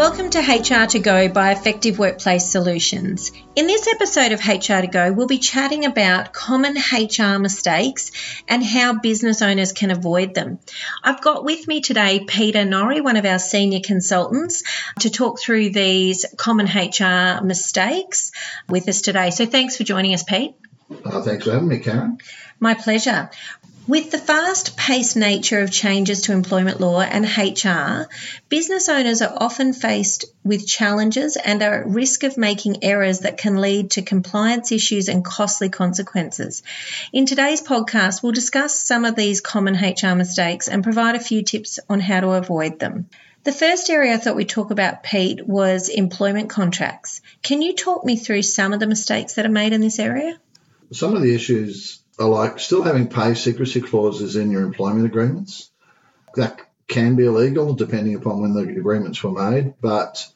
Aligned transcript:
Welcome 0.00 0.30
to 0.30 0.38
HR 0.38 0.86
to 0.86 0.98
Go 0.98 1.28
by 1.28 1.52
Effective 1.52 1.98
Workplace 1.98 2.48
Solutions. 2.48 3.32
In 3.54 3.66
this 3.66 3.86
episode 3.86 4.32
of 4.32 4.40
HR 4.40 4.80
to 4.80 4.86
Go, 4.90 5.12
we'll 5.12 5.26
be 5.26 5.36
chatting 5.36 5.84
about 5.84 6.32
common 6.32 6.78
HR 6.78 7.38
mistakes 7.38 8.10
and 8.48 8.64
how 8.64 8.94
business 8.94 9.42
owners 9.42 9.74
can 9.74 9.90
avoid 9.90 10.34
them. 10.34 10.58
I've 11.04 11.20
got 11.20 11.44
with 11.44 11.68
me 11.68 11.82
today 11.82 12.24
Peter 12.26 12.64
Norrie, 12.64 13.02
one 13.02 13.18
of 13.18 13.26
our 13.26 13.38
senior 13.38 13.80
consultants, 13.84 14.62
to 15.00 15.10
talk 15.10 15.38
through 15.38 15.68
these 15.68 16.24
common 16.38 16.64
HR 16.64 17.44
mistakes 17.44 18.32
with 18.70 18.88
us 18.88 19.02
today. 19.02 19.28
So 19.28 19.44
thanks 19.44 19.76
for 19.76 19.84
joining 19.84 20.14
us, 20.14 20.22
Pete. 20.22 20.54
Uh, 21.04 21.20
thanks 21.20 21.44
for 21.44 21.52
having 21.52 21.68
me, 21.68 21.78
Karen. 21.78 22.16
My 22.58 22.72
pleasure. 22.72 23.28
With 23.90 24.12
the 24.12 24.18
fast 24.18 24.76
paced 24.76 25.16
nature 25.16 25.62
of 25.62 25.72
changes 25.72 26.20
to 26.22 26.32
employment 26.32 26.80
law 26.80 27.00
and 27.00 27.24
HR, 27.24 28.08
business 28.48 28.88
owners 28.88 29.20
are 29.20 29.36
often 29.36 29.72
faced 29.72 30.26
with 30.44 30.64
challenges 30.64 31.36
and 31.36 31.60
are 31.60 31.80
at 31.80 31.88
risk 31.88 32.22
of 32.22 32.36
making 32.38 32.84
errors 32.84 33.18
that 33.20 33.36
can 33.36 33.56
lead 33.56 33.90
to 33.90 34.02
compliance 34.02 34.70
issues 34.70 35.08
and 35.08 35.24
costly 35.24 35.70
consequences. 35.70 36.62
In 37.12 37.26
today's 37.26 37.62
podcast, 37.62 38.22
we'll 38.22 38.30
discuss 38.30 38.80
some 38.80 39.04
of 39.04 39.16
these 39.16 39.40
common 39.40 39.74
HR 39.74 40.14
mistakes 40.14 40.68
and 40.68 40.84
provide 40.84 41.16
a 41.16 41.18
few 41.18 41.42
tips 41.42 41.80
on 41.88 41.98
how 41.98 42.20
to 42.20 42.30
avoid 42.34 42.78
them. 42.78 43.08
The 43.42 43.50
first 43.50 43.90
area 43.90 44.14
I 44.14 44.18
thought 44.18 44.36
we'd 44.36 44.48
talk 44.48 44.70
about, 44.70 45.02
Pete, 45.02 45.44
was 45.44 45.88
employment 45.88 46.48
contracts. 46.48 47.22
Can 47.42 47.60
you 47.60 47.74
talk 47.74 48.04
me 48.04 48.14
through 48.14 48.42
some 48.42 48.72
of 48.72 48.78
the 48.78 48.86
mistakes 48.86 49.34
that 49.34 49.46
are 49.46 49.48
made 49.48 49.72
in 49.72 49.80
this 49.80 49.98
area? 49.98 50.38
Some 50.92 51.16
of 51.16 51.22
the 51.22 51.34
issues 51.34 52.00
are 52.20 52.28
like 52.28 52.58
still 52.58 52.82
having 52.82 53.08
pay 53.08 53.34
secrecy 53.34 53.80
clauses 53.80 54.36
in 54.36 54.50
your 54.50 54.62
employment 54.62 55.06
agreements. 55.06 55.70
That 56.36 56.60
can 56.86 57.16
be 57.16 57.24
illegal 57.24 57.74
depending 57.74 58.14
upon 58.14 58.42
when 58.42 58.52
the 58.52 58.78
agreements 58.78 59.22
were 59.22 59.32
made, 59.32 59.74
but 59.80 60.26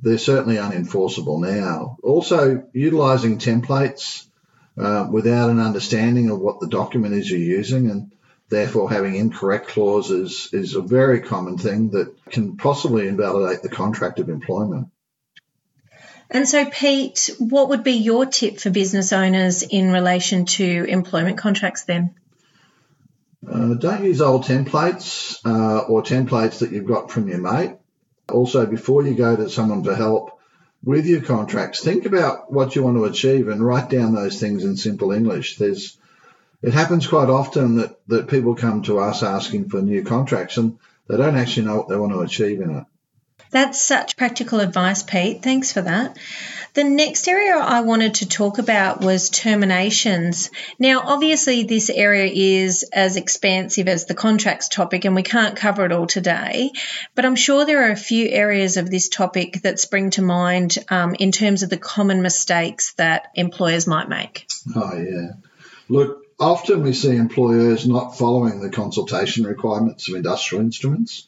they're 0.00 0.18
certainly 0.18 0.56
unenforceable 0.56 1.40
now. 1.40 1.96
Also, 2.02 2.64
utilizing 2.72 3.38
templates 3.38 4.26
uh, 4.78 5.08
without 5.10 5.50
an 5.50 5.58
understanding 5.58 6.30
of 6.30 6.38
what 6.38 6.60
the 6.60 6.68
document 6.68 7.14
is 7.14 7.30
you're 7.30 7.40
using 7.40 7.90
and 7.90 8.12
therefore 8.48 8.90
having 8.90 9.16
incorrect 9.16 9.68
clauses 9.68 10.50
is 10.52 10.74
a 10.74 10.82
very 10.82 11.20
common 11.20 11.58
thing 11.58 11.90
that 11.90 12.14
can 12.30 12.56
possibly 12.56 13.08
invalidate 13.08 13.62
the 13.62 13.68
contract 13.68 14.20
of 14.20 14.28
employment. 14.28 14.88
And 16.30 16.48
so, 16.48 16.64
Pete, 16.64 17.30
what 17.38 17.68
would 17.68 17.84
be 17.84 17.92
your 17.92 18.26
tip 18.26 18.58
for 18.58 18.70
business 18.70 19.12
owners 19.12 19.62
in 19.62 19.92
relation 19.92 20.44
to 20.46 20.84
employment 20.88 21.38
contracts 21.38 21.84
then? 21.84 22.14
Uh, 23.48 23.74
don't 23.74 24.04
use 24.04 24.20
old 24.20 24.44
templates 24.44 25.38
uh, 25.44 25.84
or 25.86 26.02
templates 26.02 26.58
that 26.58 26.72
you've 26.72 26.86
got 26.86 27.10
from 27.10 27.28
your 27.28 27.38
mate. 27.38 27.76
Also, 28.28 28.66
before 28.66 29.04
you 29.04 29.14
go 29.14 29.36
to 29.36 29.48
someone 29.48 29.84
for 29.84 29.94
help 29.94 30.40
with 30.82 31.06
your 31.06 31.20
contracts, 31.20 31.82
think 31.82 32.06
about 32.06 32.52
what 32.52 32.74
you 32.74 32.82
want 32.82 32.96
to 32.96 33.04
achieve 33.04 33.46
and 33.46 33.64
write 33.64 33.88
down 33.88 34.14
those 34.14 34.40
things 34.40 34.64
in 34.64 34.76
simple 34.76 35.12
English. 35.12 35.58
There's, 35.58 35.96
it 36.60 36.74
happens 36.74 37.06
quite 37.06 37.28
often 37.28 37.76
that, 37.76 38.00
that 38.08 38.28
people 38.28 38.56
come 38.56 38.82
to 38.82 38.98
us 38.98 39.22
asking 39.22 39.68
for 39.68 39.80
new 39.80 40.02
contracts 40.02 40.56
and 40.56 40.78
they 41.08 41.16
don't 41.16 41.36
actually 41.36 41.66
know 41.66 41.76
what 41.76 41.88
they 41.88 41.96
want 41.96 42.12
to 42.12 42.20
achieve 42.22 42.60
in 42.60 42.78
it. 42.78 42.84
That's 43.50 43.80
such 43.80 44.16
practical 44.16 44.60
advice, 44.60 45.02
Pete. 45.02 45.42
Thanks 45.42 45.72
for 45.72 45.82
that. 45.82 46.16
The 46.74 46.84
next 46.84 47.26
area 47.26 47.56
I 47.56 47.80
wanted 47.80 48.16
to 48.16 48.28
talk 48.28 48.58
about 48.58 49.00
was 49.00 49.30
terminations. 49.30 50.50
Now, 50.78 51.00
obviously, 51.06 51.62
this 51.62 51.88
area 51.88 52.30
is 52.30 52.82
as 52.92 53.16
expansive 53.16 53.88
as 53.88 54.04
the 54.04 54.14
contracts 54.14 54.68
topic, 54.68 55.06
and 55.06 55.14
we 55.14 55.22
can't 55.22 55.56
cover 55.56 55.86
it 55.86 55.92
all 55.92 56.06
today. 56.06 56.72
But 57.14 57.24
I'm 57.24 57.34
sure 57.34 57.64
there 57.64 57.88
are 57.88 57.92
a 57.92 57.96
few 57.96 58.28
areas 58.28 58.76
of 58.76 58.90
this 58.90 59.08
topic 59.08 59.62
that 59.62 59.80
spring 59.80 60.10
to 60.10 60.22
mind 60.22 60.76
um, 60.90 61.14
in 61.18 61.32
terms 61.32 61.62
of 61.62 61.70
the 61.70 61.78
common 61.78 62.20
mistakes 62.20 62.92
that 62.94 63.30
employers 63.34 63.86
might 63.86 64.10
make. 64.10 64.46
Oh, 64.74 64.98
yeah. 64.98 65.32
Look, 65.88 66.26
often 66.38 66.82
we 66.82 66.92
see 66.92 67.16
employers 67.16 67.86
not 67.86 68.18
following 68.18 68.60
the 68.60 68.68
consultation 68.68 69.46
requirements 69.46 70.10
of 70.10 70.16
industrial 70.16 70.62
instruments 70.62 71.26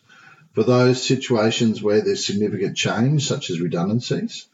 for 0.58 0.64
those 0.64 1.00
situations 1.00 1.80
where 1.80 2.00
there's 2.00 2.26
significant 2.26 2.76
change, 2.76 3.28
such 3.28 3.48
as 3.48 3.60
redundancies, 3.60 4.48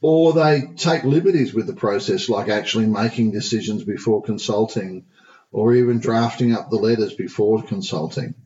or 0.00 0.32
they 0.32 0.70
take 0.76 1.02
liberties 1.02 1.52
with 1.52 1.66
the 1.66 1.72
process, 1.72 2.28
like 2.28 2.48
actually 2.48 2.86
making 2.86 3.32
decisions 3.32 3.82
before 3.82 4.22
consulting 4.22 5.04
or 5.50 5.74
even 5.74 5.98
drafting 5.98 6.52
up 6.52 6.70
the 6.70 6.76
letters 6.76 7.12
before 7.12 7.60
consulting. 7.64 8.36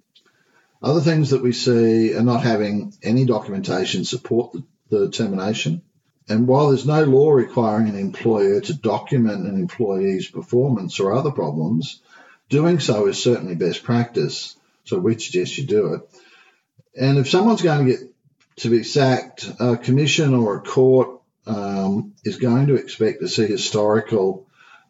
Other 0.83 1.03
things 1.03 1.31
that 1.31 1.43
we 1.43 1.53
see 1.53 2.17
are 2.17 2.23
not 2.23 2.45
having 2.45 2.95
any 3.03 3.27
documentation 3.27 4.07
support 4.07 4.57
the, 4.89 5.11
termination. 5.11 5.83
And 6.31 6.49
while 6.49 6.69
there's 6.69 6.87
no 6.87 7.05
law 7.05 7.33
requiring 7.33 7.91
an 7.91 7.99
employer 7.99 8.59
to 8.59 8.73
document 8.73 9.47
an 9.47 9.57
employee's 9.57 10.29
performance 10.29 10.99
or 10.99 11.13
other 11.13 11.31
problems, 11.31 12.01
doing 12.49 12.81
so 12.81 13.07
is 13.07 13.23
certainly 13.23 13.55
best 13.55 13.83
practice. 13.83 14.57
So 14.85 14.99
we 14.99 15.19
suggest 15.19 15.59
you 15.59 15.67
do 15.67 15.93
it. 15.93 16.09
And 16.99 17.19
if 17.19 17.29
someone's 17.29 17.63
going 17.63 17.87
to 17.87 17.93
get 17.93 18.01
to 18.57 18.71
be 18.71 18.83
sacked, 18.83 19.51
a 19.59 19.77
commission 19.77 20.35
or 20.35 20.57
a 20.57 20.63
court 20.63 21.21
um, 21.47 22.15
is 22.25 22.37
going 22.37 22.67
to 22.69 22.75
expect 22.75 23.21
to 23.21 23.29
see 23.29 23.47
historical 23.47 24.47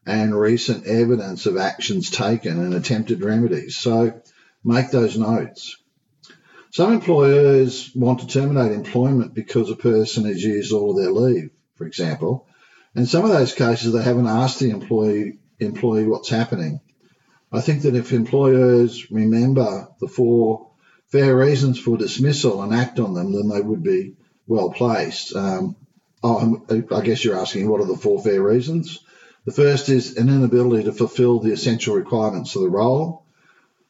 and 0.07 0.39
recent 0.39 0.87
evidence 0.87 1.47
of 1.47 1.57
actions 1.57 2.11
taken 2.11 2.59
and 2.59 2.75
attempted 2.75 3.23
remedies. 3.23 3.77
So 3.77 4.21
make 4.65 4.91
those 4.91 5.17
notes. 5.17 5.77
Some 6.73 6.93
employers 6.93 7.91
want 7.95 8.21
to 8.21 8.27
terminate 8.27 8.73
employment 8.73 9.35
because 9.35 9.71
a 9.71 9.77
person 9.77 10.25
has 10.25 10.43
used 10.43 10.73
all 10.73 10.91
of 10.91 10.97
their 10.97 11.13
leave, 11.13 11.51
for 11.75 11.87
example. 11.87 12.47
In 12.95 13.07
some 13.07 13.25
of 13.25 13.31
those 13.31 13.55
cases, 13.55 13.93
they 13.93 14.03
haven't 14.03 14.27
asked 14.27 14.61
the 14.61 14.71
employee, 14.71 15.39
employee 15.59 16.07
what's 16.07 16.29
happening. 16.29 16.81
I 17.53 17.61
think 17.61 17.83
that 17.83 17.97
if 17.97 18.13
employers 18.13 19.11
remember 19.11 19.89
the 20.01 20.09
four 20.09 20.70
fair 21.11 21.37
reasons 21.37 21.79
for 21.79 21.97
dismissal 21.97 22.63
and 22.63 22.75
act 22.75 22.99
on 22.99 23.15
them, 23.15 23.33
then 23.33 23.49
they 23.49 23.61
would 23.61 23.83
be 23.83 24.15
well 24.47 24.71
placed. 24.71 25.35
Um, 25.35 25.77
oh, 26.23 26.63
I 26.71 27.01
guess 27.03 27.25
you're 27.25 27.39
asking 27.39 27.69
what 27.69 27.81
are 27.81 27.87
the 27.87 27.97
four 27.97 28.23
fair 28.23 28.43
reasons? 28.43 29.01
The 29.45 29.53
first 29.53 29.89
is 29.89 30.17
an 30.17 30.29
inability 30.29 30.85
to 30.85 30.93
fulfill 30.93 31.41
the 31.41 31.53
essential 31.53 31.95
requirements 31.95 32.55
of 32.55 32.63
the 32.63 32.69
role. 32.69 33.25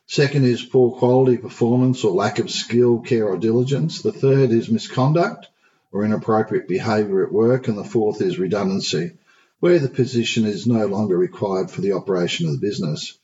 Second 0.06 0.44
is 0.44 0.62
poor 0.62 0.96
quality 0.96 1.36
performance 1.36 2.02
or 2.04 2.12
lack 2.12 2.38
of 2.38 2.50
skill, 2.50 3.00
care, 3.00 3.28
or 3.28 3.36
diligence. 3.36 4.02
The 4.02 4.12
third 4.12 4.50
is 4.50 4.70
misconduct 4.70 5.48
or 5.92 6.04
inappropriate 6.04 6.68
behaviour 6.68 7.24
at 7.24 7.32
work. 7.32 7.68
And 7.68 7.76
the 7.76 7.84
fourth 7.84 8.20
is 8.20 8.38
redundancy, 8.38 9.12
where 9.60 9.78
the 9.78 9.88
position 9.88 10.46
is 10.46 10.66
no 10.66 10.86
longer 10.86 11.16
required 11.16 11.70
for 11.70 11.80
the 11.80 11.92
operation 11.92 12.46
of 12.46 12.52
the 12.52 12.66
business. 12.66 13.18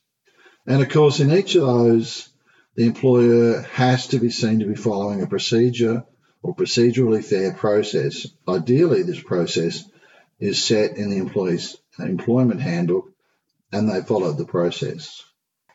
And 0.67 0.83
of 0.83 0.89
course, 0.89 1.21
in 1.21 1.33
each 1.33 1.55
of 1.55 1.67
those, 1.67 2.29
the 2.77 2.85
employer 2.85 3.63
has 3.63 4.09
to 4.09 4.19
be 4.19 4.31
seen 4.31 4.61
to 4.61 4.67
be 4.67 4.75
following 4.75 5.23
a 5.23 5.27
procedure 5.27 6.05
or 6.43 6.55
procedurally 6.55 7.25
fair 7.25 7.53
process. 7.55 8.27
Ideally, 8.47 9.03
this 9.03 9.23
process 9.23 9.83
is 10.39 10.63
set 10.63 10.97
in 10.99 11.11
the 11.11 11.17
employee's 11.17 11.77
employment 11.99 12.61
handbook 12.61 13.11
and 13.73 13.89
they 13.89 14.03
followed 14.03 14.37
the 14.37 14.45
process. 14.45 15.25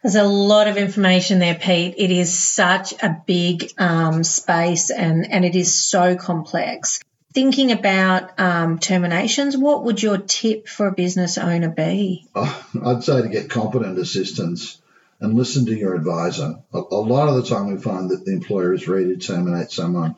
There's 0.03 0.16
a 0.16 0.23
lot 0.23 0.67
of 0.67 0.78
information 0.78 1.40
there, 1.40 1.56
Pete. 1.56 1.95
It 1.97 2.11
is 2.11 2.38
such 2.38 2.94
a 3.03 3.22
big 3.25 3.72
um, 3.78 4.23
space 4.23 4.90
and, 4.91 5.31
and 5.31 5.44
it 5.44 5.56
is 5.56 5.73
so 5.73 6.16
complex. 6.16 7.01
Thinking 7.34 7.72
about 7.72 8.40
um, 8.40 8.78
terminations, 8.78 9.57
what 9.57 9.85
would 9.85 10.03
your 10.03 10.17
tip 10.17 10.67
for 10.67 10.88
a 10.88 10.91
business 10.91 11.38
owner 11.38 11.69
be? 11.69 12.28
Oh, 12.35 12.66
I'd 12.84 13.03
say 13.03 13.22
to 13.22 13.29
get 13.29 13.50
competent 13.50 13.97
assistance 13.97 14.81
and 15.22 15.36
listen 15.36 15.66
to 15.68 15.78
your 15.78 15.96
advisor. 15.96 16.56
A, 16.73 16.78
a 16.78 17.02
lot 17.02 17.29
of 17.29 17.35
the 17.35 17.50
time, 17.50 17.72
we 17.72 17.79
find 17.79 18.09
that 18.09 18.26
the 18.26 18.34
employer 18.34 18.73
is 18.73 18.88
ready 18.88 19.16
to 19.16 19.18
terminate 19.18 19.72
someone, 19.72 20.16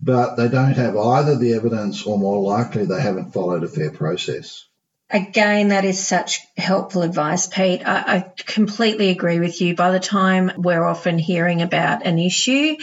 but 0.00 0.36
they 0.36 0.48
don't 0.48 0.72
have 0.74 0.96
either 0.96 1.36
the 1.36 1.54
evidence 1.54 2.06
or 2.06 2.18
more 2.18 2.40
likely 2.40 2.86
they 2.86 3.00
haven't 3.00 3.32
followed 3.32 3.64
a 3.64 3.68
fair 3.68 3.90
process. 3.90 4.66
Again, 5.12 5.68
that 5.68 5.84
is 5.84 6.02
such 6.02 6.46
helpful 6.56 7.02
advice, 7.02 7.46
Pete. 7.46 7.86
I, 7.86 8.16
I, 8.16 8.32
completely 8.46 9.10
agree 9.10 9.40
with 9.40 9.60
you. 9.60 9.76
By 9.76 9.90
the 9.90 10.00
time 10.00 10.52
we're 10.56 10.82
often 10.82 11.18
hearing 11.18 11.60
about 11.60 12.06
an 12.06 12.18
issue, 12.18 12.76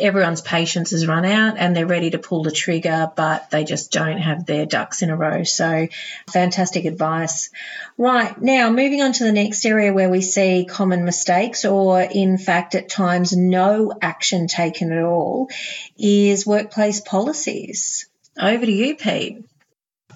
everyone's 0.00 0.40
patience 0.40 0.92
has 0.92 1.06
run 1.06 1.26
out 1.26 1.58
and 1.58 1.76
they're 1.76 1.84
ready 1.84 2.08
to 2.12 2.18
pull 2.18 2.42
the 2.42 2.52
trigger, 2.52 3.12
but 3.14 3.50
they 3.50 3.64
just 3.64 3.92
don't 3.92 4.16
have 4.16 4.46
their 4.46 4.64
ducks 4.64 5.02
in 5.02 5.10
a 5.10 5.16
row. 5.16 5.44
So, 5.44 5.88
fantastic 6.26 6.86
advice. 6.86 7.50
Right, 7.98 8.40
now 8.40 8.70
moving 8.70 9.02
on 9.02 9.12
to 9.12 9.24
the 9.24 9.32
next 9.32 9.66
area 9.66 9.92
where 9.92 10.08
we 10.08 10.22
see 10.22 10.64
common 10.64 11.04
mistakes, 11.04 11.66
or 11.66 12.00
in 12.00 12.38
fact, 12.38 12.74
at 12.74 12.88
times, 12.88 13.36
no 13.36 13.92
action 14.00 14.46
taken 14.46 14.90
at 14.90 15.04
all, 15.04 15.50
is 15.98 16.46
workplace 16.46 17.02
policies. 17.02 18.06
Over 18.40 18.64
to 18.64 18.72
you, 18.72 18.96
Pete. 18.96 19.44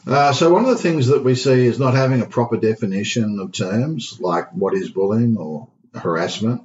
Uh, 0.06 0.32
so 0.32 0.52
one 0.52 0.64
of 0.64 0.70
the 0.70 0.82
things 0.82 1.08
that 1.08 1.24
we 1.24 1.34
see 1.34 1.66
is 1.66 1.80
not 1.80 1.94
having 1.94 2.22
a 2.22 2.26
proper 2.26 2.56
definition 2.56 3.40
of 3.40 3.50
terms 3.50 4.18
like 4.20 4.52
what 4.52 4.72
is 4.72 4.88
bullying 4.90 5.36
or 5.36 5.68
harassment 5.94 6.62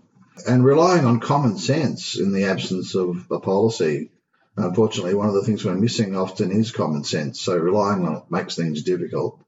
and 0.47 0.63
relying 0.63 1.05
on 1.05 1.19
common 1.19 1.57
sense 1.57 2.19
in 2.19 2.33
the 2.33 2.45
absence 2.45 2.93
of 2.93 3.25
a 3.31 3.39
policy. 3.39 4.11
Unfortunately, 4.55 5.15
one 5.15 5.27
of 5.27 5.33
the 5.33 5.43
things 5.43 5.65
we're 5.65 5.73
missing 5.73 6.15
often 6.15 6.51
is 6.51 6.71
common 6.71 7.03
sense, 7.03 7.41
so 7.41 7.57
relying 7.57 8.05
on 8.05 8.17
it 8.17 8.23
makes 8.29 8.55
things 8.55 8.83
difficult. 8.83 9.39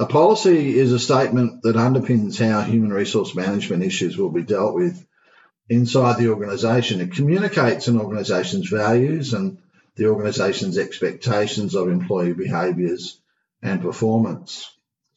A 0.00 0.06
policy 0.06 0.76
is 0.76 0.92
a 0.92 0.98
statement 0.98 1.62
that 1.62 1.76
underpins 1.76 2.38
how 2.38 2.62
human 2.62 2.92
resource 2.92 3.34
management 3.36 3.84
issues 3.84 4.16
will 4.16 4.30
be 4.30 4.42
dealt 4.42 4.74
with 4.74 5.06
inside 5.68 6.18
the 6.18 6.30
organisation. 6.30 7.00
It 7.00 7.12
communicates 7.12 7.86
an 7.86 8.00
organisation's 8.00 8.68
values 8.68 9.34
and 9.34 9.58
the 9.96 10.06
organisation's 10.06 10.78
expectations 10.78 11.74
of 11.74 11.88
employee 11.88 12.32
behaviours 12.32 13.20
and 13.62 13.80
performance. 13.80 14.70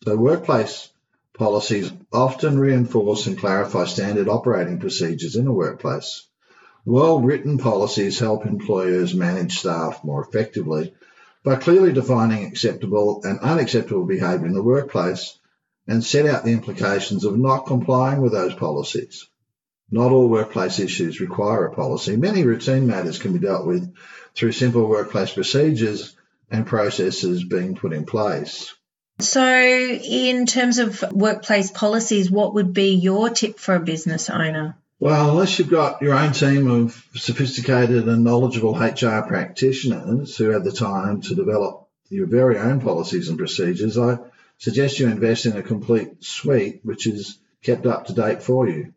So, 0.03 0.15
workplace 0.15 0.89
policies 1.33 1.91
often 2.11 2.59
reinforce 2.59 3.27
and 3.27 3.37
clarify 3.37 3.85
standard 3.85 4.27
operating 4.27 4.79
procedures 4.79 5.35
in 5.35 5.47
a 5.47 5.53
workplace. 5.53 6.27
Well 6.85 7.19
written 7.19 7.57
policies 7.57 8.17
help 8.19 8.45
employers 8.45 9.13
manage 9.13 9.59
staff 9.59 10.03
more 10.03 10.23
effectively 10.23 10.93
by 11.43 11.55
clearly 11.55 11.93
defining 11.93 12.45
acceptable 12.45 13.21
and 13.23 13.39
unacceptable 13.39 14.05
behaviour 14.05 14.45
in 14.45 14.53
the 14.53 14.63
workplace 14.63 15.37
and 15.87 16.03
set 16.03 16.25
out 16.25 16.43
the 16.43 16.53
implications 16.53 17.25
of 17.25 17.37
not 17.37 17.65
complying 17.65 18.21
with 18.21 18.31
those 18.31 18.53
policies. 18.53 19.27
Not 19.89 20.11
all 20.11 20.27
workplace 20.27 20.79
issues 20.79 21.21
require 21.21 21.65
a 21.65 21.73
policy. 21.73 22.17
Many 22.17 22.43
routine 22.43 22.87
matters 22.87 23.19
can 23.19 23.33
be 23.33 23.39
dealt 23.39 23.65
with 23.65 23.93
through 24.35 24.51
simple 24.51 24.87
workplace 24.87 25.33
procedures 25.33 26.15
and 26.51 26.65
processes 26.65 27.43
being 27.43 27.75
put 27.75 27.93
in 27.93 28.05
place. 28.05 28.73
So, 29.19 29.41
in 29.41 30.45
terms 30.45 30.77
of 30.77 31.03
workplace 31.11 31.71
policies, 31.71 32.29
what 32.29 32.53
would 32.53 32.73
be 32.73 32.95
your 32.95 33.29
tip 33.29 33.57
for 33.57 33.75
a 33.75 33.79
business 33.79 34.29
owner? 34.29 34.77
Well, 34.99 35.31
unless 35.31 35.57
you've 35.57 35.69
got 35.69 36.01
your 36.01 36.13
own 36.13 36.33
team 36.33 36.69
of 36.69 37.03
sophisticated 37.15 38.07
and 38.07 38.23
knowledgeable 38.23 38.75
HR 38.75 39.21
practitioners 39.21 40.35
who 40.37 40.49
have 40.49 40.63
the 40.63 40.71
time 40.71 41.21
to 41.21 41.35
develop 41.35 41.87
your 42.09 42.27
very 42.27 42.57
own 42.57 42.81
policies 42.81 43.29
and 43.29 43.37
procedures, 43.37 43.97
I 43.97 44.19
suggest 44.57 44.99
you 44.99 45.07
invest 45.07 45.45
in 45.45 45.55
a 45.55 45.63
complete 45.63 46.23
suite 46.23 46.81
which 46.83 47.07
is 47.07 47.37
kept 47.63 47.85
up 47.85 48.07
to 48.07 48.13
date 48.13 48.43
for 48.43 48.67
you. 48.67 48.93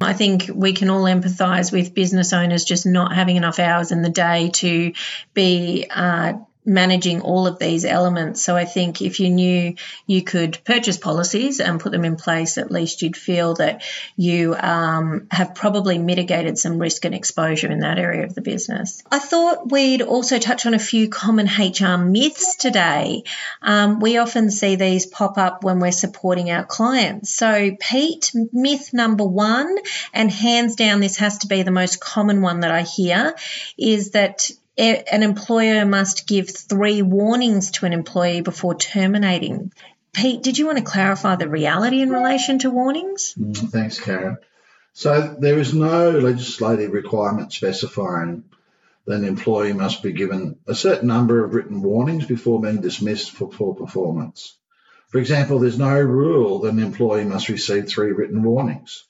I 0.00 0.12
think 0.12 0.50
we 0.52 0.72
can 0.72 0.90
all 0.90 1.04
empathise 1.04 1.72
with 1.72 1.94
business 1.94 2.32
owners 2.32 2.64
just 2.64 2.86
not 2.86 3.14
having 3.14 3.36
enough 3.36 3.58
hours 3.58 3.92
in 3.92 4.02
the 4.02 4.10
day 4.10 4.50
to 4.54 4.92
be 5.32 5.86
uh, 5.88 6.34
managing 6.64 7.20
all 7.20 7.46
of 7.46 7.58
these 7.58 7.84
elements. 7.84 8.42
So 8.42 8.56
I 8.56 8.64
think 8.64 9.02
if 9.02 9.20
you 9.20 9.30
knew 9.30 9.74
you 10.06 10.22
could 10.22 10.58
purchase 10.64 10.96
policies 10.96 11.60
and 11.60 11.80
put 11.80 11.92
them 11.92 12.04
in 12.04 12.16
place, 12.16 12.58
at 12.58 12.70
least 12.70 13.02
you'd 13.02 13.16
feel 13.16 13.54
that 13.54 13.82
you 14.16 14.54
um, 14.54 15.26
have 15.30 15.54
probably 15.54 15.98
mitigated 15.98 16.58
some 16.58 16.78
risk 16.78 17.04
and 17.04 17.14
exposure 17.14 17.70
in 17.70 17.80
that 17.80 17.98
area 17.98 18.24
of 18.24 18.34
the 18.34 18.40
business. 18.40 19.02
I 19.10 19.18
thought 19.18 19.70
we'd 19.70 20.02
also 20.02 20.38
touch 20.38 20.66
on 20.66 20.74
a 20.74 20.78
few 20.78 21.08
common 21.08 21.46
HR 21.46 21.98
myths 21.98 22.56
today. 22.56 23.24
Um, 23.60 24.00
we 24.00 24.18
often 24.18 24.50
see 24.50 24.76
these 24.76 25.06
pop 25.06 25.38
up 25.38 25.64
when 25.64 25.80
we're 25.80 25.92
supporting 25.92 26.50
our 26.50 26.64
clients. 26.64 27.30
So, 27.30 27.76
Pete, 27.78 28.32
myth 28.52 28.92
number 28.92 29.24
one, 29.24 29.76
and 30.12 30.30
hands 30.30 30.76
down, 30.76 31.00
this 31.00 31.18
has 31.18 31.38
to 31.38 31.46
be 31.46 31.62
the 31.62 31.70
most 31.70 32.00
common 32.00 32.42
one 32.42 32.60
that 32.60 32.70
I 32.70 32.82
hear, 32.82 33.34
is 33.76 34.12
that 34.12 34.50
an 34.76 35.22
employer 35.22 35.84
must 35.84 36.26
give 36.26 36.50
three 36.50 37.02
warnings 37.02 37.72
to 37.72 37.86
an 37.86 37.92
employee 37.92 38.40
before 38.40 38.74
terminating. 38.74 39.72
Pete, 40.12 40.42
did 40.42 40.58
you 40.58 40.66
want 40.66 40.78
to 40.78 40.84
clarify 40.84 41.36
the 41.36 41.48
reality 41.48 42.00
in 42.00 42.10
relation 42.10 42.60
to 42.60 42.70
warnings? 42.70 43.34
Mm, 43.38 43.70
thanks, 43.70 44.00
Karen. 44.00 44.38
So 44.92 45.36
there 45.38 45.58
is 45.58 45.74
no 45.74 46.10
legislative 46.10 46.92
requirement 46.92 47.52
specifying 47.52 48.44
that 49.06 49.16
an 49.16 49.24
employee 49.24 49.72
must 49.72 50.02
be 50.02 50.12
given 50.12 50.56
a 50.66 50.74
certain 50.74 51.08
number 51.08 51.44
of 51.44 51.52
written 51.52 51.82
warnings 51.82 52.26
before 52.26 52.60
being 52.60 52.80
dismissed 52.80 53.32
for 53.32 53.48
poor 53.48 53.74
performance. 53.74 54.56
For 55.08 55.18
example, 55.18 55.58
there's 55.58 55.78
no 55.78 56.00
rule 56.00 56.60
that 56.60 56.72
an 56.72 56.78
employee 56.78 57.24
must 57.24 57.48
receive 57.48 57.88
three 57.88 58.12
written 58.12 58.42
warnings. 58.42 59.04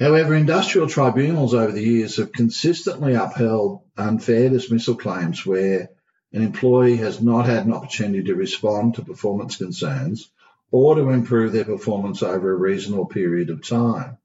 However, 0.00 0.34
industrial 0.34 0.88
tribunals 0.88 1.54
over 1.54 1.70
the 1.70 1.82
years 1.82 2.16
have 2.16 2.32
consistently 2.32 3.14
upheld 3.14 3.82
unfair 3.96 4.48
dismissal 4.48 4.96
claims 4.96 5.46
where 5.46 5.90
an 6.32 6.42
employee 6.42 6.96
has 6.96 7.20
not 7.20 7.46
had 7.46 7.64
an 7.64 7.72
opportunity 7.72 8.24
to 8.24 8.34
respond 8.34 8.94
to 8.94 9.04
performance 9.04 9.56
concerns 9.56 10.30
or 10.72 10.96
to 10.96 11.10
improve 11.10 11.52
their 11.52 11.64
performance 11.64 12.24
over 12.24 12.50
a 12.50 12.56
reasonable 12.56 13.06
period 13.06 13.50
of 13.50 13.66
time. 13.66 14.18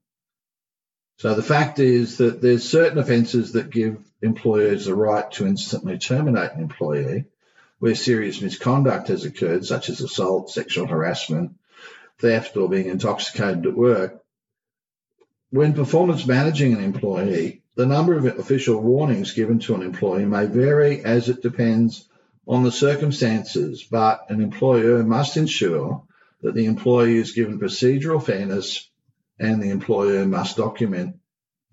So 1.18 1.36
the 1.36 1.44
fact 1.44 1.78
is 1.78 2.18
that 2.18 2.42
there's 2.42 2.68
certain 2.68 2.98
offences 2.98 3.52
that 3.52 3.70
give 3.70 4.00
employers 4.24 4.86
the 4.86 4.96
right 4.96 5.30
to 5.34 5.46
instantly 5.46 6.00
terminate 6.00 6.54
an 6.54 6.62
employee 6.62 7.26
where 7.78 7.94
serious 7.94 8.42
misconduct 8.42 9.10
has 9.10 9.24
occurred, 9.24 9.66
such 9.66 9.90
as 9.90 10.02
assault, 10.02 10.50
sexual 10.50 10.88
harassment, 10.88 11.52
theft, 12.18 12.58
or 12.58 12.68
being 12.70 12.88
intoxicated 12.88 13.68
at 13.68 13.76
work, 13.76 14.24
when 15.52 15.74
performance 15.74 16.28
managing 16.28 16.74
an 16.74 16.84
employee, 16.84 17.64
the 17.76 17.86
number 17.86 18.14
of 18.14 18.26
official 18.26 18.80
warnings 18.82 19.34
given 19.34 19.60
to 19.60 19.76
an 19.76 19.82
employee 19.82 20.26
may 20.26 20.46
vary 20.46 21.04
as 21.04 21.30
it 21.30 21.42
depends 21.42 22.08
on 22.48 22.64
the 22.64 22.72
circumstances, 22.72 23.84
but 23.84 24.26
an 24.30 24.42
employer 24.42 25.04
must 25.04 25.38
ensure 25.38 26.04
that 26.42 26.54
the 26.54 26.66
employee 26.66 27.18
is 27.18 27.32
given 27.32 27.60
procedural 27.60 28.24
fairness 28.24 28.90
and 29.40 29.62
the 29.62 29.70
employer 29.70 30.26
must 30.26 30.58
document 30.58 31.16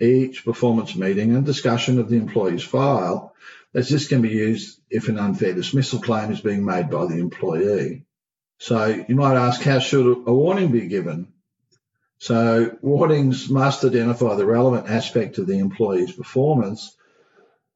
each 0.00 0.44
performance 0.44 0.94
meeting 0.94 1.34
and 1.34 1.46
discussion 1.46 1.98
of 1.98 2.08
the 2.08 2.16
employee's 2.16 2.62
file, 2.62 3.34
as 3.74 3.88
this 3.88 4.08
can 4.08 4.22
be 4.22 4.30
used 4.30 4.80
if 4.90 5.08
an 5.08 5.18
unfair 5.18 5.54
dismissal 5.54 6.00
claim 6.00 6.30
is 6.30 6.40
being 6.40 6.64
made 6.64 6.90
by 6.90 7.06
the 7.06 7.18
employee. 7.18 8.04
So 8.58 9.04
you 9.08 9.16
might 9.16 9.36
ask, 9.36 9.62
how 9.62 9.80
should 9.80 10.06
a 10.26 10.34
warning 10.34 10.72
be 10.72 10.86
given? 10.86 11.32
So 12.18 12.76
warnings 12.80 13.48
must 13.50 13.84
identify 13.84 14.34
the 14.34 14.46
relevant 14.46 14.88
aspect 14.88 15.38
of 15.38 15.46
the 15.46 15.58
employee's 15.58 16.12
performance, 16.12 16.96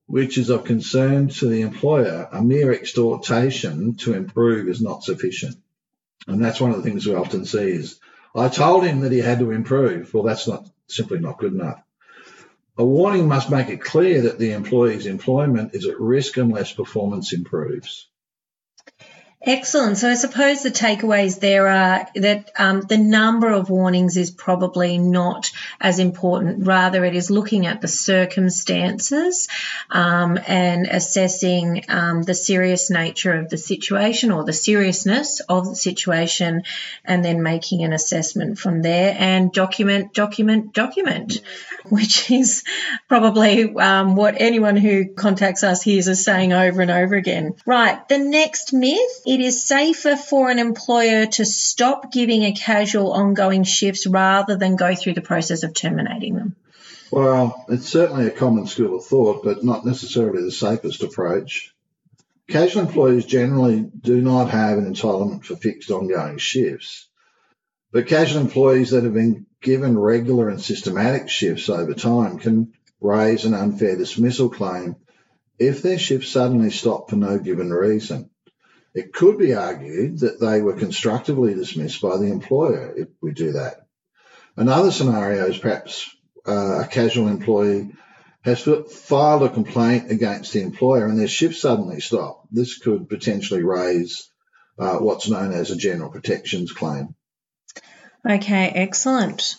which 0.06 0.38
is 0.38 0.50
of 0.50 0.64
concern 0.64 1.28
to 1.28 1.46
the 1.46 1.60
employer. 1.60 2.28
A 2.32 2.42
mere 2.42 2.72
exhortation 2.72 3.94
to 3.96 4.14
improve 4.14 4.68
is 4.68 4.80
not 4.80 5.04
sufficient. 5.04 5.56
And 6.26 6.42
that's 6.42 6.60
one 6.60 6.70
of 6.70 6.76
the 6.76 6.82
things 6.82 7.06
we 7.06 7.14
often 7.14 7.44
see 7.44 7.70
is, 7.70 8.00
I 8.34 8.48
told 8.48 8.84
him 8.84 9.00
that 9.00 9.12
he 9.12 9.18
had 9.18 9.40
to 9.40 9.50
improve. 9.50 10.12
Well, 10.14 10.22
that's 10.22 10.48
not 10.48 10.68
simply 10.86 11.18
not 11.18 11.38
good 11.38 11.52
enough. 11.52 11.82
A 12.78 12.84
warning 12.84 13.28
must 13.28 13.50
make 13.50 13.68
it 13.68 13.82
clear 13.82 14.22
that 14.22 14.38
the 14.38 14.52
employee's 14.52 15.06
employment 15.06 15.74
is 15.74 15.86
at 15.86 16.00
risk 16.00 16.36
unless 16.38 16.72
performance 16.72 17.32
improves. 17.32 18.08
Excellent. 19.42 19.96
So 19.96 20.10
I 20.10 20.16
suppose 20.16 20.62
the 20.62 20.70
takeaways 20.70 21.40
there 21.40 21.66
are 21.66 22.06
that 22.14 22.50
um, 22.58 22.82
the 22.82 22.98
number 22.98 23.50
of 23.50 23.70
warnings 23.70 24.18
is 24.18 24.30
probably 24.30 24.98
not 24.98 25.50
as 25.80 25.98
important. 25.98 26.66
Rather, 26.66 27.06
it 27.06 27.16
is 27.16 27.30
looking 27.30 27.66
at 27.66 27.80
the 27.80 27.88
circumstances 27.88 29.48
um, 29.88 30.38
and 30.46 30.86
assessing 30.86 31.86
um, 31.88 32.22
the 32.22 32.34
serious 32.34 32.90
nature 32.90 33.32
of 33.32 33.48
the 33.48 33.56
situation 33.56 34.30
or 34.30 34.44
the 34.44 34.52
seriousness 34.52 35.40
of 35.48 35.70
the 35.70 35.76
situation, 35.76 36.64
and 37.02 37.24
then 37.24 37.42
making 37.42 37.82
an 37.82 37.94
assessment 37.94 38.58
from 38.58 38.82
there 38.82 39.16
and 39.18 39.54
document, 39.54 40.12
document, 40.12 40.74
document, 40.74 41.40
which 41.88 42.30
is 42.30 42.62
probably 43.08 43.74
um, 43.74 44.16
what 44.16 44.34
anyone 44.38 44.76
who 44.76 45.14
contacts 45.14 45.64
us 45.64 45.82
hears 45.82 46.08
us 46.08 46.22
saying 46.22 46.52
over 46.52 46.82
and 46.82 46.90
over 46.90 47.14
again. 47.14 47.54
Right. 47.64 48.06
The 48.06 48.18
next 48.18 48.74
myth 48.74 49.22
it 49.30 49.38
is 49.38 49.62
safer 49.62 50.16
for 50.16 50.50
an 50.50 50.58
employer 50.58 51.24
to 51.24 51.44
stop 51.44 52.10
giving 52.10 52.42
a 52.42 52.52
casual 52.52 53.12
ongoing 53.12 53.62
shifts 53.62 54.04
rather 54.04 54.56
than 54.56 54.74
go 54.74 54.92
through 54.96 55.14
the 55.14 55.20
process 55.20 55.62
of 55.62 55.72
terminating 55.72 56.34
them? 56.34 56.56
Well, 57.12 57.64
it's 57.68 57.88
certainly 57.88 58.26
a 58.26 58.32
common 58.32 58.66
school 58.66 58.96
of 58.96 59.04
thought, 59.04 59.44
but 59.44 59.62
not 59.62 59.86
necessarily 59.86 60.42
the 60.42 60.50
safest 60.50 61.04
approach. 61.04 61.72
Casual 62.48 62.82
employees 62.82 63.24
generally 63.24 63.88
do 64.00 64.20
not 64.20 64.50
have 64.50 64.78
an 64.78 64.92
entitlement 64.92 65.44
for 65.44 65.54
fixed 65.54 65.92
ongoing 65.92 66.38
shifts, 66.38 67.06
but 67.92 68.08
casual 68.08 68.40
employees 68.40 68.90
that 68.90 69.04
have 69.04 69.14
been 69.14 69.46
given 69.60 69.96
regular 69.96 70.48
and 70.48 70.60
systematic 70.60 71.28
shifts 71.28 71.68
over 71.68 71.94
time 71.94 72.40
can 72.40 72.72
raise 73.00 73.44
an 73.44 73.54
unfair 73.54 73.96
dismissal 73.96 74.48
claim 74.48 74.96
if 75.56 75.82
their 75.82 76.00
shifts 76.00 76.30
suddenly 76.30 76.70
stop 76.70 77.10
for 77.10 77.14
no 77.14 77.38
given 77.38 77.70
reason. 77.70 78.29
It 78.94 79.12
could 79.12 79.38
be 79.38 79.54
argued 79.54 80.20
that 80.20 80.40
they 80.40 80.62
were 80.62 80.72
constructively 80.74 81.54
dismissed 81.54 82.00
by 82.02 82.16
the 82.16 82.32
employer 82.32 82.92
if 82.96 83.08
we 83.20 83.32
do 83.32 83.52
that. 83.52 83.86
Another 84.56 84.90
scenario 84.90 85.46
is 85.46 85.58
perhaps 85.58 86.10
uh, 86.46 86.82
a 86.84 86.88
casual 86.88 87.28
employee 87.28 87.92
has 88.42 88.62
filed 88.62 89.42
a 89.42 89.48
complaint 89.50 90.10
against 90.10 90.52
the 90.52 90.62
employer 90.62 91.06
and 91.06 91.18
their 91.18 91.28
shift 91.28 91.56
suddenly 91.56 92.00
stopped. 92.00 92.52
This 92.52 92.78
could 92.78 93.08
potentially 93.08 93.62
raise 93.62 94.30
uh, 94.78 94.96
what's 94.96 95.28
known 95.28 95.52
as 95.52 95.70
a 95.70 95.76
general 95.76 96.10
protections 96.10 96.72
claim. 96.72 97.14
Okay, 98.28 98.68
excellent. 98.68 99.56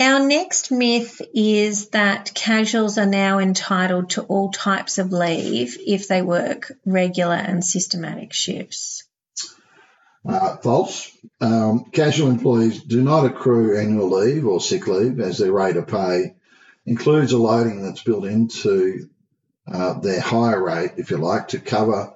Our 0.00 0.26
next 0.26 0.70
myth 0.70 1.20
is 1.34 1.90
that 1.90 2.32
casuals 2.34 2.96
are 2.96 3.04
now 3.04 3.38
entitled 3.38 4.10
to 4.10 4.22
all 4.22 4.50
types 4.50 4.96
of 4.96 5.12
leave 5.12 5.76
if 5.86 6.08
they 6.08 6.22
work 6.22 6.72
regular 6.86 7.34
and 7.34 7.62
systematic 7.62 8.32
shifts. 8.32 9.04
Uh, 10.26 10.56
false. 10.56 11.10
Um, 11.42 11.84
casual 11.92 12.30
employees 12.30 12.82
do 12.82 13.02
not 13.02 13.26
accrue 13.26 13.78
annual 13.78 14.08
leave 14.08 14.46
or 14.46 14.58
sick 14.58 14.86
leave 14.86 15.20
as 15.20 15.36
their 15.36 15.52
rate 15.52 15.76
of 15.76 15.86
pay 15.86 16.34
includes 16.86 17.32
a 17.32 17.38
loading 17.38 17.82
that's 17.82 18.02
built 18.02 18.24
into 18.24 19.10
uh, 19.70 20.00
their 20.00 20.20
higher 20.20 20.62
rate, 20.62 20.92
if 20.96 21.10
you 21.10 21.18
like, 21.18 21.48
to 21.48 21.60
cover 21.60 22.14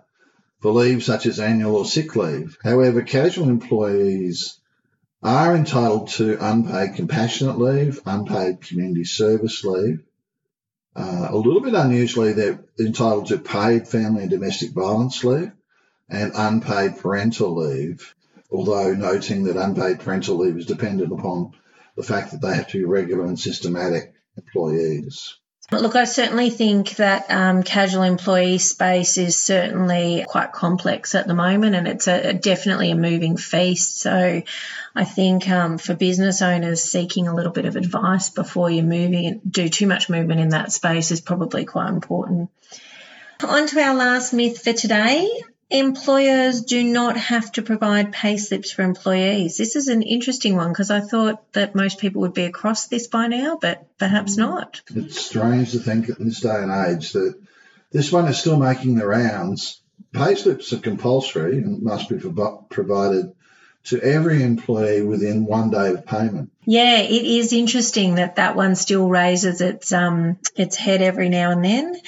for 0.60 0.72
leave 0.72 1.04
such 1.04 1.26
as 1.26 1.38
annual 1.38 1.76
or 1.76 1.84
sick 1.84 2.16
leave. 2.16 2.56
However, 2.64 3.02
casual 3.02 3.50
employees 3.50 4.58
are 5.24 5.56
entitled 5.56 6.08
to 6.08 6.36
unpaid 6.38 6.94
compassionate 6.96 7.58
leave, 7.58 8.00
unpaid 8.04 8.60
community 8.60 9.04
service 9.04 9.64
leave. 9.64 10.02
Uh, 10.94 11.28
a 11.30 11.36
little 11.36 11.62
bit 11.62 11.74
unusually, 11.74 12.34
they're 12.34 12.62
entitled 12.78 13.26
to 13.26 13.38
paid 13.38 13.88
family 13.88 14.22
and 14.22 14.30
domestic 14.30 14.72
violence 14.72 15.24
leave 15.24 15.50
and 16.10 16.32
unpaid 16.34 16.98
parental 16.98 17.56
leave, 17.56 18.14
although 18.50 18.92
noting 18.94 19.44
that 19.44 19.56
unpaid 19.56 19.98
parental 20.00 20.36
leave 20.36 20.58
is 20.58 20.66
dependent 20.66 21.10
upon 21.10 21.52
the 21.96 22.02
fact 22.02 22.30
that 22.30 22.42
they 22.42 22.54
have 22.54 22.68
to 22.68 22.78
be 22.78 22.84
regular 22.84 23.24
and 23.24 23.40
systematic 23.40 24.12
employees. 24.36 25.38
Look, 25.70 25.96
I 25.96 26.04
certainly 26.04 26.50
think 26.50 26.96
that 26.96 27.30
um, 27.30 27.62
casual 27.62 28.02
employee 28.02 28.58
space 28.58 29.16
is 29.16 29.40
certainly 29.40 30.24
quite 30.28 30.52
complex 30.52 31.14
at 31.14 31.26
the 31.26 31.34
moment, 31.34 31.74
and 31.74 31.88
it's 31.88 32.06
a, 32.06 32.34
definitely 32.34 32.90
a 32.90 32.96
moving 32.96 33.38
feast. 33.38 33.98
So, 33.98 34.42
I 34.94 35.04
think 35.04 35.48
um, 35.48 35.78
for 35.78 35.94
business 35.94 36.42
owners 36.42 36.82
seeking 36.82 37.28
a 37.28 37.34
little 37.34 37.50
bit 37.50 37.64
of 37.64 37.76
advice 37.76 38.28
before 38.28 38.70
you're 38.70 38.84
moving, 38.84 39.40
do 39.48 39.68
too 39.68 39.86
much 39.86 40.10
movement 40.10 40.40
in 40.40 40.50
that 40.50 40.70
space 40.70 41.10
is 41.10 41.20
probably 41.20 41.64
quite 41.64 41.88
important. 41.88 42.50
On 43.42 43.66
to 43.66 43.80
our 43.80 43.94
last 43.94 44.32
myth 44.32 44.62
for 44.62 44.72
today 44.72 45.28
employers 45.78 46.62
do 46.62 46.84
not 46.84 47.16
have 47.16 47.50
to 47.52 47.62
provide 47.62 48.12
pay 48.12 48.36
slips 48.36 48.70
for 48.70 48.82
employees. 48.82 49.56
This 49.56 49.76
is 49.76 49.88
an 49.88 50.02
interesting 50.02 50.56
one 50.56 50.68
because 50.68 50.90
I 50.90 51.00
thought 51.00 51.52
that 51.52 51.74
most 51.74 51.98
people 51.98 52.22
would 52.22 52.34
be 52.34 52.44
across 52.44 52.86
this 52.86 53.08
by 53.08 53.26
now, 53.26 53.58
but 53.60 53.86
perhaps 53.98 54.34
mm. 54.34 54.38
not. 54.38 54.82
It's 54.94 55.20
strange 55.20 55.72
to 55.72 55.80
think 55.80 56.08
in 56.08 56.26
this 56.26 56.40
day 56.40 56.62
and 56.62 56.70
age 56.70 57.12
that 57.12 57.34
this 57.90 58.12
one 58.12 58.28
is 58.28 58.38
still 58.38 58.56
making 58.56 58.94
the 58.94 59.06
rounds. 59.06 59.80
Pay 60.12 60.36
slips 60.36 60.72
are 60.72 60.78
compulsory 60.78 61.58
and 61.58 61.82
must 61.82 62.08
be 62.08 62.18
provided 62.18 63.32
to 63.84 64.00
every 64.00 64.42
employee 64.42 65.02
within 65.02 65.44
one 65.44 65.70
day 65.70 65.90
of 65.90 66.06
payment. 66.06 66.50
Yeah, 66.64 67.00
it 67.00 67.24
is 67.24 67.52
interesting 67.52 68.14
that 68.14 68.36
that 68.36 68.56
one 68.56 68.76
still 68.76 69.08
raises 69.08 69.60
its 69.60 69.92
um, 69.92 70.38
its 70.56 70.76
head 70.76 71.02
every 71.02 71.28
now 71.28 71.50
and 71.50 71.64
then. 71.64 72.00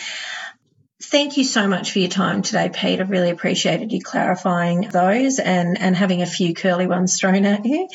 Thank 1.02 1.36
you 1.36 1.44
so 1.44 1.68
much 1.68 1.92
for 1.92 1.98
your 1.98 2.08
time 2.08 2.40
today, 2.40 2.70
Pete. 2.72 3.00
I've 3.00 3.10
really 3.10 3.28
appreciated 3.28 3.92
you 3.92 4.00
clarifying 4.00 4.88
those 4.88 5.38
and, 5.38 5.78
and 5.78 5.94
having 5.94 6.22
a 6.22 6.26
few 6.26 6.54
curly 6.54 6.86
ones 6.86 7.20
thrown 7.20 7.44
at 7.44 7.66
you. 7.66 7.86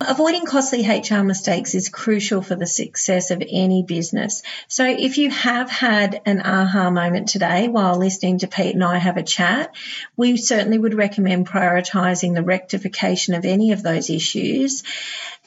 Avoiding 0.00 0.46
costly 0.46 0.86
HR 0.86 1.24
mistakes 1.24 1.74
is 1.74 1.88
crucial 1.88 2.40
for 2.40 2.54
the 2.54 2.66
success 2.66 3.32
of 3.32 3.42
any 3.42 3.82
business. 3.82 4.44
So 4.68 4.86
if 4.86 5.18
you 5.18 5.30
have 5.30 5.68
had 5.68 6.20
an 6.26 6.40
aha 6.40 6.90
moment 6.90 7.28
today 7.28 7.66
while 7.66 7.98
listening 7.98 8.38
to 8.38 8.46
Pete 8.46 8.76
and 8.76 8.84
I 8.84 8.98
have 8.98 9.16
a 9.16 9.24
chat, 9.24 9.74
we 10.16 10.36
certainly 10.36 10.78
would 10.78 10.94
recommend 10.94 11.48
prioritising 11.48 12.34
the 12.34 12.44
rectification 12.44 13.34
of 13.34 13.44
any 13.46 13.72
of 13.72 13.82
those 13.82 14.10
issues 14.10 14.84